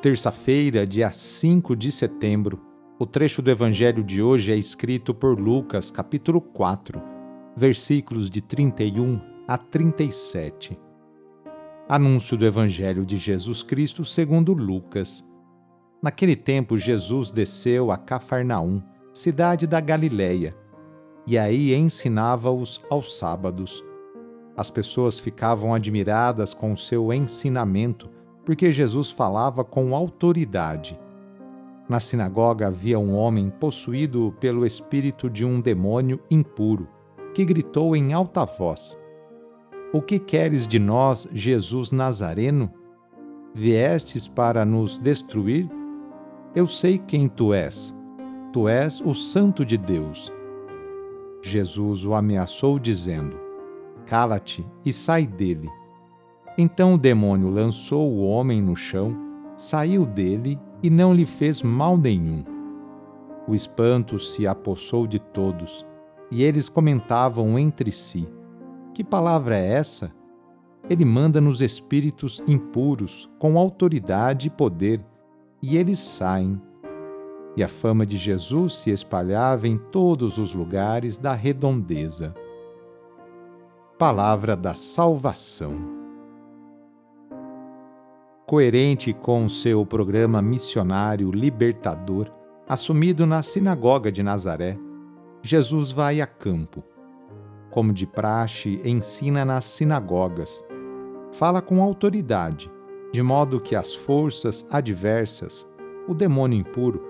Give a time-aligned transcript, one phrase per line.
[0.00, 2.60] terça-feira, dia 5 de setembro.
[3.00, 7.02] O trecho do evangelho de hoje é escrito por Lucas, capítulo 4,
[7.56, 10.78] versículos de 31 a 37.
[11.88, 15.26] Anúncio do evangelho de Jesus Cristo segundo Lucas.
[16.00, 18.80] Naquele tempo Jesus desceu a Cafarnaum,
[19.12, 20.56] cidade da Galileia,
[21.26, 23.82] e aí ensinava-os aos sábados.
[24.56, 28.17] As pessoas ficavam admiradas com o seu ensinamento
[28.48, 30.98] porque Jesus falava com autoridade.
[31.86, 36.88] Na sinagoga havia um homem possuído pelo espírito de um demônio impuro,
[37.34, 38.98] que gritou em alta voz:
[39.92, 42.72] O que queres de nós, Jesus Nazareno?
[43.52, 45.68] Viestes para nos destruir?
[46.56, 47.94] Eu sei quem tu és.
[48.50, 50.32] Tu és o Santo de Deus.
[51.42, 53.38] Jesus o ameaçou, dizendo:
[54.06, 55.68] Cala-te e sai dele.
[56.60, 59.16] Então o demônio lançou o homem no chão,
[59.54, 62.44] saiu dele e não lhe fez mal nenhum.
[63.46, 65.86] O espanto se apossou de todos,
[66.32, 68.28] e eles comentavam entre si:
[68.92, 70.12] Que palavra é essa?
[70.90, 75.00] Ele manda nos espíritos impuros com autoridade e poder,
[75.62, 76.60] e eles saem.
[77.56, 82.34] E a fama de Jesus se espalhava em todos os lugares da redondeza.
[83.96, 85.97] Palavra da Salvação
[88.48, 92.32] coerente com seu programa missionário libertador,
[92.66, 94.78] assumido na sinagoga de Nazaré,
[95.42, 96.82] Jesus vai a campo.
[97.70, 100.64] Como de praxe, ensina nas sinagogas.
[101.30, 102.72] Fala com autoridade,
[103.12, 105.68] de modo que as forças adversas,
[106.08, 107.04] o demônio impuro,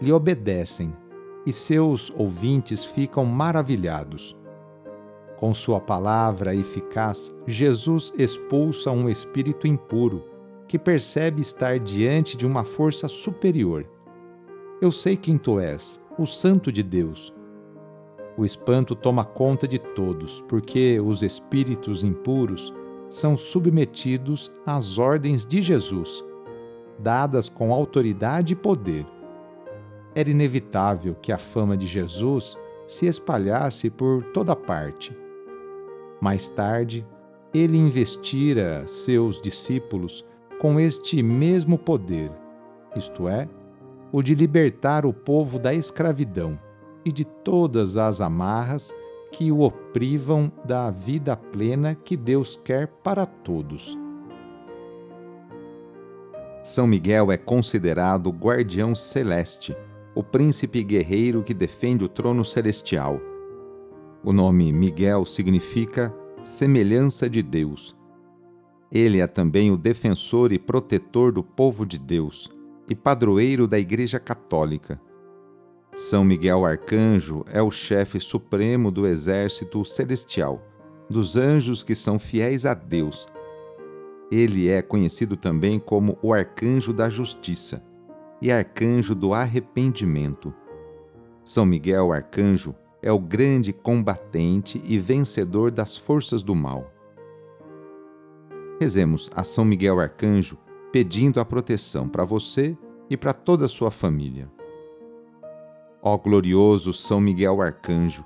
[0.00, 0.96] lhe obedecem
[1.44, 4.34] e seus ouvintes ficam maravilhados.
[5.36, 10.37] Com sua palavra eficaz, Jesus expulsa um espírito impuro
[10.68, 13.88] que percebe estar diante de uma força superior.
[14.80, 17.34] Eu sei quem tu és, o Santo de Deus.
[18.36, 22.72] O espanto toma conta de todos, porque os espíritos impuros
[23.08, 26.22] são submetidos às ordens de Jesus,
[26.98, 29.06] dadas com autoridade e poder.
[30.14, 35.16] Era inevitável que a fama de Jesus se espalhasse por toda parte.
[36.20, 37.06] Mais tarde,
[37.52, 40.24] ele investira seus discípulos
[40.58, 42.30] com este mesmo poder,
[42.96, 43.48] isto é,
[44.10, 46.58] o de libertar o povo da escravidão
[47.04, 48.92] e de todas as amarras
[49.30, 53.96] que o oprivam da vida plena que Deus quer para todos.
[56.62, 59.76] São Miguel é considerado guardião celeste,
[60.14, 63.20] o príncipe guerreiro que defende o trono celestial.
[64.24, 67.97] O nome Miguel significa semelhança de Deus
[68.90, 72.50] ele é também o defensor e protetor do povo de Deus
[72.88, 75.00] e padroeiro da Igreja Católica.
[75.94, 80.62] São Miguel Arcanjo é o chefe supremo do exército celestial,
[81.08, 83.26] dos anjos que são fiéis a Deus.
[84.30, 87.82] Ele é conhecido também como o Arcanjo da Justiça
[88.40, 90.54] e Arcanjo do Arrependimento.
[91.44, 96.92] São Miguel Arcanjo é o grande combatente e vencedor das forças do mal.
[98.80, 100.56] Rezemos a São Miguel Arcanjo
[100.92, 102.78] pedindo a proteção para você
[103.10, 104.48] e para toda a sua família.
[106.00, 108.24] Ó glorioso São Miguel Arcanjo,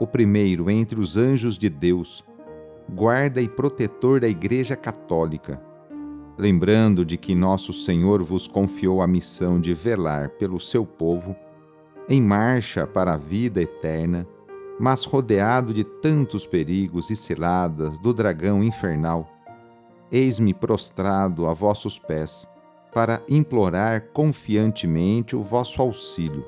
[0.00, 2.24] o primeiro entre os anjos de Deus,
[2.88, 5.60] guarda e protetor da Igreja Católica,
[6.38, 11.34] lembrando de que nosso Senhor vos confiou a missão de velar pelo seu povo,
[12.08, 14.24] em marcha para a vida eterna,
[14.78, 19.28] mas rodeado de tantos perigos e ciladas do dragão infernal
[20.10, 22.48] Eis-me prostrado a vossos pés,
[22.94, 26.44] para implorar confiantemente o vosso auxílio,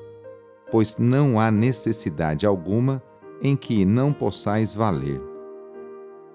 [0.71, 3.01] pois não há necessidade alguma
[3.41, 5.21] em que não possais valer.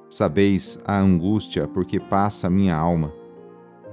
[0.08, 3.12] Sabeis a angústia por que passa minha alma.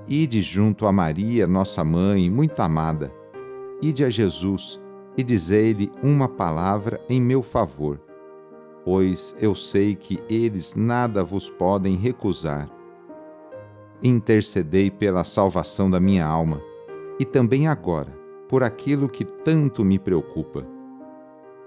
[0.07, 3.11] Ide junto a Maria, nossa mãe, muito amada.
[3.81, 4.79] Ide a Jesus
[5.17, 7.99] e dizei-lhe uma palavra em meu favor,
[8.85, 12.69] pois eu sei que eles nada vos podem recusar
[14.03, 16.61] intercedei pela salvação da minha alma
[17.17, 18.11] e também agora
[18.49, 20.67] por aquilo que tanto me preocupa.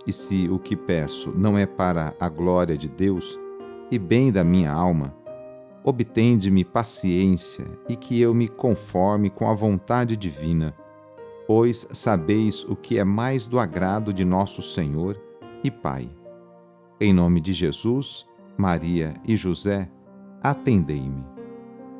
[0.07, 3.39] E se o que peço não é para a glória de Deus
[3.91, 5.15] e bem da minha alma,
[5.83, 10.75] obtende-me paciência e que eu me conforme com a vontade divina,
[11.47, 15.21] pois sabeis o que é mais do agrado de nosso Senhor
[15.65, 16.09] e Pai.
[17.01, 19.89] Em nome de Jesus, Maria e José,
[20.43, 21.36] atendei-me.